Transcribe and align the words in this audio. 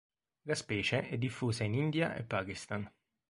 La 0.45 0.55
specie 0.55 1.07
è 1.09 1.17
diffusa 1.19 1.63
in 1.63 1.75
India 1.75 2.15
e 2.15 2.23
Pakistan. 2.23 2.91